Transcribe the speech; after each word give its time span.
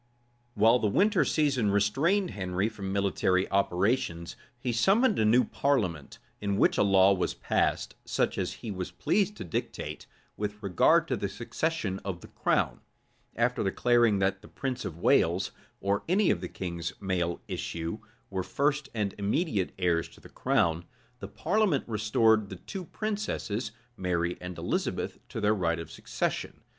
{1544.} 0.55 0.63
While 0.63 0.79
the 0.79 0.97
winter 0.97 1.23
season 1.23 1.69
restrained 1.69 2.31
Henry 2.31 2.67
from 2.69 2.91
military 2.91 3.47
operations, 3.51 4.35
he 4.57 4.71
summoned 4.71 5.19
a 5.19 5.25
new 5.25 5.43
parliament, 5.43 6.17
in 6.39 6.57
which 6.57 6.79
a 6.79 6.81
law 6.81 7.13
was 7.13 7.35
passed, 7.35 7.93
such 8.03 8.39
as 8.39 8.51
he 8.53 8.71
was 8.71 8.89
pleased 8.89 9.37
to 9.37 9.43
dictate, 9.43 10.07
with 10.35 10.63
regard 10.63 11.07
to 11.07 11.15
the 11.15 11.29
succession 11.29 11.99
of 12.03 12.21
the 12.21 12.29
crown. 12.29 12.79
After 13.35 13.63
declaring 13.63 14.17
that 14.17 14.41
the 14.41 14.47
prince 14.47 14.85
of 14.85 14.97
Wales, 14.97 15.51
or 15.81 16.01
any 16.09 16.31
of 16.31 16.41
the 16.41 16.49
king's 16.49 16.93
male 16.99 17.39
issue, 17.47 17.99
were 18.31 18.41
first 18.41 18.89
and 18.95 19.13
immediate 19.19 19.71
heirs 19.77 20.07
to 20.07 20.19
the 20.19 20.29
crown, 20.29 20.83
the 21.19 21.27
parliament 21.27 21.83
restored 21.85 22.49
the 22.49 22.55
two 22.55 22.85
princesses, 22.85 23.71
Mary 23.97 24.35
and 24.41 24.57
Elizabeth, 24.57 25.19
to 25.29 25.39
their 25.39 25.53
right 25.53 25.77
of 25.77 25.91
succession. 25.91 26.61